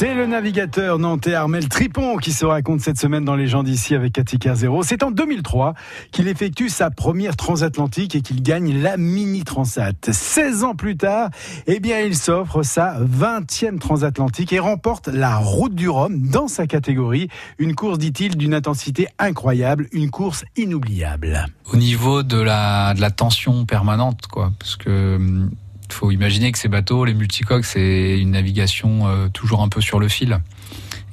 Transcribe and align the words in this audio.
C'est 0.00 0.14
le 0.14 0.24
navigateur 0.24 0.98
nantais 0.98 1.34
Armel 1.34 1.68
Tripon 1.68 2.16
qui 2.16 2.32
se 2.32 2.46
raconte 2.46 2.80
cette 2.80 2.98
semaine 2.98 3.22
dans 3.22 3.34
Les 3.34 3.48
gens 3.48 3.62
d'ici 3.62 3.94
avec 3.94 4.14
Katika 4.14 4.54
Zéro. 4.54 4.82
C'est 4.82 5.02
en 5.02 5.10
2003 5.10 5.74
qu'il 6.10 6.26
effectue 6.26 6.70
sa 6.70 6.88
première 6.88 7.36
transatlantique 7.36 8.14
et 8.14 8.22
qu'il 8.22 8.42
gagne 8.42 8.80
la 8.80 8.96
Mini 8.96 9.44
Transat. 9.44 10.10
16 10.10 10.64
ans 10.64 10.74
plus 10.74 10.96
tard, 10.96 11.28
eh 11.66 11.80
bien, 11.80 12.00
il 12.00 12.16
s'offre 12.16 12.62
sa 12.62 12.98
20e 12.98 13.78
transatlantique 13.78 14.54
et 14.54 14.58
remporte 14.58 15.08
la 15.08 15.36
Route 15.36 15.74
du 15.74 15.90
Rhum 15.90 16.28
dans 16.28 16.48
sa 16.48 16.66
catégorie. 16.66 17.28
Une 17.58 17.74
course, 17.74 17.98
dit-il, 17.98 18.38
d'une 18.38 18.54
intensité 18.54 19.06
incroyable, 19.18 19.86
une 19.92 20.08
course 20.08 20.46
inoubliable. 20.56 21.44
Au 21.74 21.76
niveau 21.76 22.22
de 22.22 22.40
la, 22.40 22.94
tension 23.14 23.66
permanente, 23.66 24.28
quoi, 24.28 24.50
parce 24.58 24.76
que 24.76 25.16
hum, 25.16 25.50
faut 25.92 26.10
imaginer 26.10 26.52
que 26.52 26.58
ces 26.58 26.68
bateaux, 26.68 27.04
les 27.04 27.14
multicoques, 27.14 27.64
c'est 27.64 28.18
une 28.18 28.32
navigation 28.32 29.06
euh, 29.06 29.28
toujours 29.28 29.62
un 29.62 29.68
peu 29.68 29.80
sur 29.80 30.00
le 30.00 30.08
fil. 30.08 30.40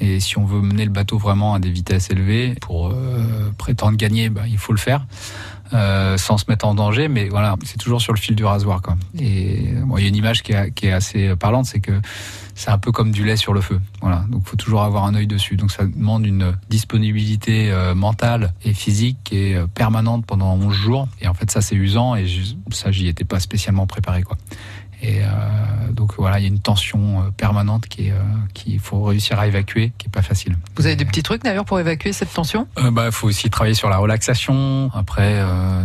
Et 0.00 0.20
si 0.20 0.38
on 0.38 0.44
veut 0.44 0.60
mener 0.60 0.84
le 0.84 0.90
bateau 0.90 1.18
vraiment 1.18 1.54
à 1.54 1.58
des 1.58 1.70
vitesses 1.70 2.10
élevées, 2.10 2.54
pour 2.60 2.88
euh, 2.88 3.52
prétendre 3.56 3.96
gagner, 3.96 4.28
bah, 4.28 4.42
il 4.46 4.58
faut 4.58 4.72
le 4.72 4.78
faire. 4.78 5.06
Euh, 5.72 6.16
sans 6.16 6.38
se 6.38 6.44
mettre 6.48 6.66
en 6.66 6.74
danger, 6.74 7.08
mais 7.08 7.28
voilà, 7.28 7.56
c'est 7.64 7.78
toujours 7.78 8.00
sur 8.00 8.12
le 8.12 8.18
fil 8.18 8.36
du 8.36 8.44
rasoir. 8.44 8.82
Quoi. 8.82 8.96
Et 9.18 9.64
il 9.64 10.02
y 10.02 10.04
a 10.04 10.08
une 10.08 10.16
image 10.16 10.42
qui 10.42 10.52
est, 10.52 10.92
assez 10.92 11.34
parlante, 11.34 11.66
c'est 11.66 11.80
que 11.80 11.92
c'est 12.54 12.70
un 12.70 12.78
peu 12.78 12.92
comme 12.92 13.10
du 13.10 13.24
lait 13.24 13.36
sur 13.36 13.52
le 13.52 13.60
feu. 13.60 13.80
Voilà, 14.00 14.24
donc 14.28 14.46
faut 14.46 14.56
toujours 14.56 14.82
avoir 14.82 15.04
un 15.04 15.14
œil 15.14 15.26
dessus. 15.26 15.56
Donc 15.56 15.72
ça 15.72 15.84
demande 15.84 16.24
une 16.24 16.56
disponibilité 16.70 17.70
euh, 17.72 17.94
mentale 17.94 18.52
et 18.64 18.72
physique 18.72 19.18
qui 19.24 19.38
est 19.38 19.56
euh, 19.56 19.66
permanente 19.66 20.24
pendant 20.24 20.54
11 20.54 20.72
jours. 20.72 21.08
Et 21.20 21.26
en 21.26 21.34
fait, 21.34 21.50
ça 21.50 21.60
c'est 21.60 21.74
usant 21.74 22.14
et 22.14 22.26
ça 22.70 22.92
j'y 22.92 23.08
étais 23.08 23.24
pas 23.24 23.40
spécialement 23.40 23.86
préparé 23.86 24.22
quoi. 24.22 24.36
Et 25.02 25.20
donc 25.96 26.12
voilà, 26.18 26.38
il 26.38 26.42
y 26.42 26.44
a 26.44 26.48
une 26.48 26.60
tension 26.60 27.20
euh, 27.20 27.30
permanente 27.36 27.86
qui 27.88 28.08
est 28.08 28.12
euh, 28.12 28.20
qu'il 28.54 28.78
faut 28.78 29.02
réussir 29.02 29.38
à 29.40 29.46
évacuer, 29.46 29.92
qui 29.98 30.06
est 30.06 30.10
pas 30.10 30.22
facile. 30.22 30.56
Vous 30.76 30.86
avez 30.86 30.94
des 30.94 31.04
petits 31.04 31.22
trucs 31.22 31.42
d'ailleurs 31.42 31.64
pour 31.64 31.80
évacuer 31.80 32.12
cette 32.12 32.32
tension? 32.32 32.68
Euh, 32.78 32.90
Bah, 32.90 33.10
faut 33.10 33.26
aussi 33.26 33.50
travailler 33.50 33.74
sur 33.74 33.88
la 33.88 33.96
relaxation. 33.96 34.90
Après, 34.94 35.42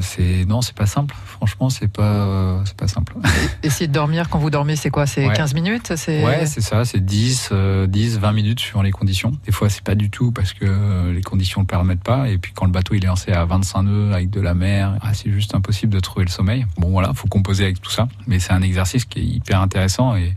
c'est 0.00 0.44
non, 0.46 0.60
c'est 0.62 0.76
pas 0.76 0.86
simple. 0.86 1.14
Franchement, 1.26 1.70
c'est 1.70 1.88
pas 1.88 2.62
c'est 2.64 2.76
pas 2.76 2.88
simple. 2.88 3.14
Essayer 3.62 3.88
de 3.88 3.92
dormir 3.92 4.28
quand 4.28 4.38
vous 4.38 4.50
dormez, 4.50 4.76
c'est 4.76 4.90
quoi? 4.90 5.06
C'est 5.06 5.26
Ouais. 5.26 5.34
15 5.34 5.54
minutes? 5.54 5.92
C'est 5.96 6.22
Ouais, 6.24 6.46
c'est 6.46 6.60
ça, 6.60 6.84
c'est 6.84 7.04
10, 7.04 7.48
euh, 7.52 7.86
10, 7.86 8.18
20 8.18 8.32
minutes 8.32 8.60
suivant 8.60 8.82
les 8.82 8.90
conditions. 8.90 9.32
Des 9.46 9.52
fois, 9.52 9.70
c'est 9.70 9.82
pas 9.82 9.94
du 9.94 10.10
tout 10.10 10.32
parce 10.32 10.52
que 10.52 11.10
les 11.10 11.22
conditions 11.22 11.60
le 11.62 11.66
permettent 11.66 12.02
pas. 12.04 12.28
Et 12.28 12.36
puis, 12.38 12.52
quand 12.54 12.66
le 12.66 12.72
bateau 12.72 12.94
il 12.94 13.02
est 13.04 13.06
lancé 13.06 13.32
à 13.32 13.44
25 13.46 13.82
nœuds 13.82 14.12
avec 14.12 14.28
de 14.30 14.40
la 14.40 14.52
mer, 14.54 14.98
ah, 15.00 15.14
c'est 15.14 15.30
juste 15.32 15.54
impossible 15.54 15.92
de 15.94 16.00
trouver 16.00 16.26
le 16.26 16.30
sommeil. 16.30 16.66
Bon, 16.76 16.90
voilà, 16.90 17.12
faut 17.14 17.28
composer 17.28 17.64
avec 17.64 17.80
tout 17.80 17.90
ça. 17.90 18.08
Mais 18.26 18.38
c'est 18.38 18.52
un 18.52 18.62
exercice 18.62 19.04
qui 19.06 19.20
est 19.20 19.24
hyper 19.24 19.60
intéressant 19.60 19.93
et 20.16 20.34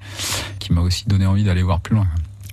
qui 0.60 0.74
m'a 0.74 0.82
aussi 0.82 1.08
donné 1.08 1.26
envie 1.26 1.44
d'aller 1.44 1.64
voir 1.64 1.80
plus 1.80 1.96
loin. 1.96 2.08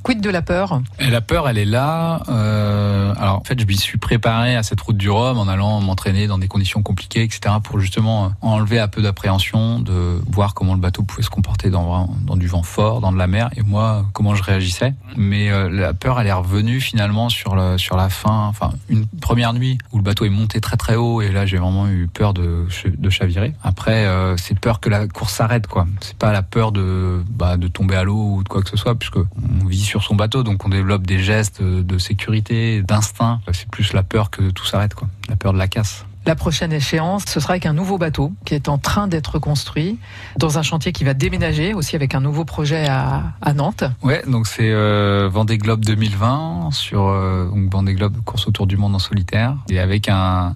Quid 0.05 0.21
de 0.21 0.29
la 0.29 0.43
peur 0.43 0.83
Et 1.01 1.09
la 1.09 1.23
peur, 1.23 1.49
elle 1.49 1.57
est 1.57 1.65
là. 1.65 2.23
Euh, 2.29 3.15
alors, 3.17 3.37
en 3.37 3.45
fait, 3.45 3.59
je 3.59 3.65
m'y 3.65 3.79
suis 3.79 3.97
préparé 3.97 4.55
à 4.55 4.63
cette 4.63 4.79
route 4.83 4.99
du 4.99 5.09
Rhum 5.09 5.39
en 5.39 5.49
allant 5.49 5.81
m'entraîner 5.81 6.27
dans 6.27 6.37
des 6.37 6.47
conditions 6.47 6.83
compliquées, 6.83 7.23
etc., 7.23 7.55
pour 7.63 7.81
justement 7.81 8.27
euh, 8.27 8.29
enlever 8.43 8.79
un 8.79 8.89
peu 8.89 9.01
d'appréhension, 9.01 9.81
de 9.81 10.21
voir 10.31 10.53
comment 10.53 10.75
le 10.75 10.81
bateau 10.81 11.05
pouvait 11.05 11.23
se 11.23 11.31
comporter 11.31 11.71
dans, 11.71 12.11
dans 12.21 12.37
du 12.37 12.49
vent 12.49 12.63
fort, 12.63 13.01
dans 13.01 13.13
de 13.13 13.17
la 13.17 13.27
mer, 13.27 13.49
et 13.57 13.63
moi, 13.63 14.05
comment 14.13 14.35
je 14.35 14.43
réagissais. 14.43 14.93
Mais 15.17 15.51
euh, 15.51 15.71
la 15.71 15.95
peur, 15.95 16.21
elle 16.21 16.27
est 16.27 16.33
revenue 16.33 16.81
finalement 16.81 17.31
sur, 17.31 17.57
le, 17.57 17.79
sur 17.79 17.97
la 17.97 18.11
fin, 18.11 18.47
enfin, 18.47 18.73
une 18.91 19.07
première 19.07 19.55
nuit 19.55 19.79
où 19.93 19.97
le 19.97 20.03
bateau 20.03 20.27
est 20.27 20.31
monté 20.31 20.61
très 20.61 20.77
très 20.77 20.97
haut, 20.97 21.23
et 21.23 21.33
là, 21.33 21.47
j'ai 21.47 21.57
vraiment 21.57 21.89
eu 21.89 22.09
peur 22.13 22.35
de, 22.35 22.67
de 22.87 23.11
chavirer. 23.11 23.55
Après, 23.63 24.05
euh, 24.05 24.37
c'est 24.37 24.59
peur 24.59 24.81
que 24.81 24.91
la 24.91 25.09
course 25.09 25.33
s'arrête, 25.33 25.67
quoi. 25.67 25.87
C'est 26.01 26.19
pas 26.19 26.31
la 26.33 26.43
peur 26.43 26.73
de, 26.73 27.23
bah, 27.31 27.57
de 27.57 27.69
tomber 27.69 27.97
à 27.97 28.05
l'eau 28.05 28.35
ou 28.37 28.43
de 28.43 28.49
quoi 28.51 28.63
que 28.63 28.69
ce 28.69 28.77
soit, 28.77 28.97
puisque 28.97 29.17
on 29.17 29.65
vit 29.67 29.81
sur 29.81 29.94
son 30.03 30.15
bateau, 30.15 30.43
donc 30.43 30.65
on 30.65 30.69
développe 30.69 31.07
des 31.07 31.19
gestes 31.19 31.63
de 31.63 31.99
sécurité, 31.99 32.83
d'instinct. 32.83 33.41
C'est 33.53 33.69
plus 33.69 33.93
la 33.93 34.03
peur 34.03 34.31
que 34.31 34.51
tout 34.51 34.65
s'arrête, 34.65 34.95
quoi. 34.95 35.09
La 35.29 35.37
peur 35.37 35.53
de 35.53 35.59
la 35.59 35.69
casse. 35.69 36.05
La 36.27 36.35
prochaine 36.35 36.73
échéance, 36.73 37.25
ce 37.27 37.39
sera 37.39 37.53
avec 37.53 37.67
un 37.67 37.75
nouveau 37.75 37.99
bateau 37.99 38.33
qui 38.47 38.55
est 38.55 38.71
en 38.71 38.79
train 38.79 39.09
d'être 39.09 39.39
construit 39.39 39.99
dans 40.39 40.59
un 40.59 40.63
chantier 40.63 40.93
qui 40.93 41.05
va 41.05 41.13
déménager 41.13 41.75
aussi 41.75 41.97
avec 41.97 42.15
un 42.15 42.21
nouveau 42.21 42.47
projet 42.47 42.87
à, 42.89 43.25
à 43.43 43.53
Nantes. 43.53 43.85
Ouais, 44.03 44.23
donc 44.27 44.47
c'est 44.47 44.71
euh, 44.71 45.29
Vendée 45.31 45.59
Globe 45.59 45.85
2020 45.85 46.71
sur 46.73 47.09
euh, 47.09 47.47
donc 47.51 47.71
Vendée 47.71 47.93
Globe 47.93 48.17
course 48.25 48.49
autour 48.49 48.67
du 48.67 48.79
monde 48.79 48.95
en 48.95 48.99
solitaire 48.99 49.57
et 49.69 49.79
avec 49.79 50.09
un 50.09 50.55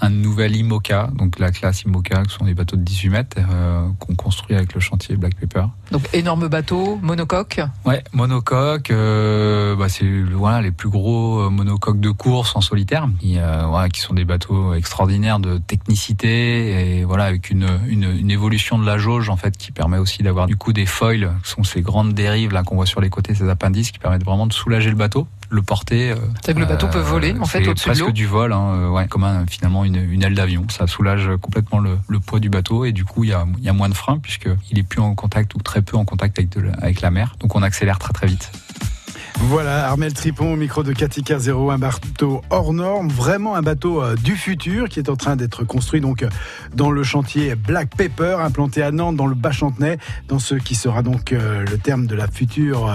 un 0.00 0.10
nouvel 0.10 0.56
IMOCA, 0.56 1.10
donc 1.14 1.38
la 1.38 1.50
classe 1.50 1.82
IMOCA, 1.82 2.24
qui 2.24 2.34
sont 2.34 2.44
des 2.44 2.54
bateaux 2.54 2.76
de 2.76 2.82
18 2.82 3.08
mètres, 3.10 3.36
euh, 3.38 3.86
qu'on 3.98 4.14
construit 4.14 4.56
avec 4.56 4.74
le 4.74 4.80
chantier 4.80 5.16
Black 5.16 5.34
Pepper. 5.36 5.64
Donc 5.90 6.02
énorme 6.12 6.48
bateau, 6.48 6.98
monocoque. 7.02 7.60
Ouais, 7.84 8.02
monocoque, 8.12 8.90
euh, 8.90 9.76
bah 9.76 9.88
c'est 9.88 10.06
voilà 10.22 10.62
les 10.62 10.70
plus 10.70 10.88
gros 10.88 11.40
euh, 11.40 11.50
monocoques 11.50 12.00
de 12.00 12.10
course 12.10 12.56
en 12.56 12.60
solitaire, 12.60 13.08
qui, 13.20 13.38
euh, 13.38 13.64
voilà, 13.66 13.88
qui 13.88 14.00
sont 14.00 14.14
des 14.14 14.24
bateaux 14.24 14.74
extraordinaires 14.74 15.40
de 15.40 15.58
technicité 15.58 16.98
et 17.00 17.04
voilà 17.04 17.24
avec 17.24 17.50
une, 17.50 17.66
une, 17.88 18.04
une 18.04 18.30
évolution 18.30 18.78
de 18.78 18.86
la 18.86 18.98
jauge 18.98 19.28
en 19.28 19.36
fait 19.36 19.56
qui 19.56 19.72
permet 19.72 19.98
aussi 19.98 20.22
d'avoir 20.22 20.46
du 20.46 20.56
coup 20.56 20.72
des 20.72 20.86
foils, 20.86 21.30
qui 21.44 21.50
sont 21.50 21.64
ces 21.64 21.82
grandes 21.82 22.14
dérives 22.14 22.52
là 22.52 22.62
qu'on 22.62 22.76
voit 22.76 22.86
sur 22.86 23.00
les 23.00 23.10
côtés, 23.10 23.34
ces 23.34 23.48
appendices 23.48 23.90
qui 23.90 23.98
permettent 23.98 24.24
vraiment 24.24 24.46
de 24.46 24.52
soulager 24.52 24.90
le 24.90 24.96
bateau 24.96 25.26
le 25.50 25.62
porter. 25.62 26.14
Que 26.46 26.52
le 26.52 26.64
bateau 26.64 26.88
peut 26.88 26.98
voler 27.00 27.34
en 27.38 27.44
fait 27.44 27.66
au-dessus 27.66 27.88
de 27.88 27.92
presque 27.92 28.06
l'eau. 28.06 28.12
du 28.12 28.26
vol, 28.26 28.52
hein, 28.52 28.72
euh, 28.74 28.88
ouais, 28.88 29.06
comme 29.08 29.24
un, 29.24 29.46
finalement 29.46 29.84
une, 29.84 29.96
une 29.96 30.22
aile 30.22 30.34
d'avion. 30.34 30.66
Ça 30.70 30.86
soulage 30.86 31.28
complètement 31.40 31.80
le, 31.80 31.98
le 32.08 32.20
poids 32.20 32.40
du 32.40 32.48
bateau 32.48 32.84
et 32.84 32.92
du 32.92 33.04
coup 33.04 33.24
il 33.24 33.30
y 33.30 33.32
a, 33.32 33.46
il 33.58 33.64
y 33.64 33.68
a 33.68 33.72
moins 33.72 33.88
de 33.88 33.94
frein 33.94 34.18
puisque 34.18 34.48
il 34.70 34.78
est 34.78 34.82
plus 34.82 35.00
en 35.00 35.14
contact 35.14 35.54
ou 35.54 35.58
très 35.58 35.82
peu 35.82 35.96
en 35.96 36.04
contact 36.04 36.38
avec, 36.38 36.50
de 36.50 36.70
avec 36.80 37.00
la 37.00 37.10
mer. 37.10 37.34
Donc 37.40 37.54
on 37.56 37.62
accélère 37.62 37.98
très 37.98 38.12
très 38.12 38.26
vite. 38.26 38.50
Voilà, 39.44 39.88
Armel 39.88 40.12
Tripon 40.12 40.52
au 40.52 40.56
micro 40.56 40.82
de 40.82 40.92
Katika 40.92 41.38
Zéro, 41.38 41.70
un 41.70 41.78
bateau 41.78 42.42
hors 42.50 42.72
norme, 42.74 43.08
vraiment 43.08 43.56
un 43.56 43.62
bateau 43.62 44.02
euh, 44.02 44.14
du 44.14 44.36
futur 44.36 44.88
qui 44.88 45.00
est 45.00 45.08
en 45.08 45.16
train 45.16 45.34
d'être 45.34 45.64
construit 45.64 46.00
donc 46.00 46.22
euh, 46.22 46.28
dans 46.74 46.90
le 46.90 47.02
chantier 47.02 47.54
Black 47.56 47.96
Pepper, 47.96 48.36
implanté 48.40 48.82
à 48.82 48.92
Nantes 48.92 49.16
dans 49.16 49.26
le 49.26 49.34
Bas-Chantenay, 49.34 49.98
dans 50.28 50.38
ce 50.38 50.54
qui 50.54 50.74
sera 50.74 51.02
donc 51.02 51.32
euh, 51.32 51.64
le 51.64 51.78
terme 51.78 52.06
de 52.06 52.14
la 52.14 52.28
future 52.28 52.92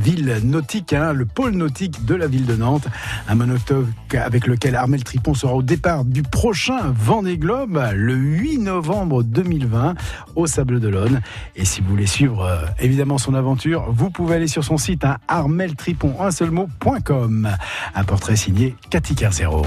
ville 0.00 0.40
nautique, 0.42 0.92
hein, 0.92 1.12
le 1.12 1.26
pôle 1.26 1.52
nautique 1.52 2.04
de 2.04 2.14
la 2.14 2.26
ville 2.26 2.44
de 2.44 2.56
Nantes, 2.56 2.88
un 3.28 3.34
monocoque 3.36 3.86
avec 4.14 4.46
lequel 4.46 4.74
Armel 4.74 5.04
Tripon 5.04 5.34
sera 5.34 5.54
au 5.54 5.62
départ 5.62 6.04
du 6.04 6.22
prochain 6.22 6.92
Vendée 6.94 7.38
Globe 7.38 7.80
le 7.94 8.14
8 8.14 8.58
novembre 8.58 9.22
2020 9.22 9.94
au 10.34 10.46
Sable 10.46 10.80
d'Olonne. 10.80 11.22
Et 11.56 11.64
si 11.64 11.80
vous 11.80 11.88
voulez 11.88 12.06
suivre 12.06 12.46
évidemment 12.80 13.16
son 13.16 13.34
aventure, 13.34 13.86
vous 13.90 14.10
pouvez 14.10 14.36
aller 14.36 14.48
sur 14.48 14.64
son 14.64 14.76
site 14.76 15.04
hein, 15.04 15.18
armeltripon 15.84 16.14
un 16.20 16.30
seul 16.30 16.50
mot.com. 16.50 17.48
Un 17.94 18.04
portrait 18.04 18.36
signé 18.36 18.74
Cathy 18.90 19.14
Carzero. 19.14 19.62